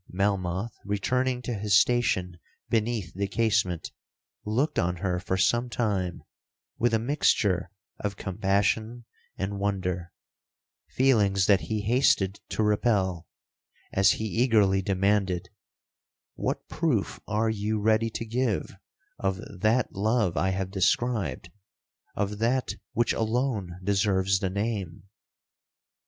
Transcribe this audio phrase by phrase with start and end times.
[0.09, 2.39] 'Melmoth, returning to his station
[2.71, 3.91] beneath the casement,
[4.43, 6.23] looked on her for some time
[6.79, 9.05] with a mixture of compassion
[9.37, 13.27] and wonder—feelings that he hasted to repel,
[13.93, 15.49] as he eagerly demanded,
[16.33, 18.75] 'What proof are you ready to give
[19.19, 25.03] of that love I have described—of that which alone deserves the name?'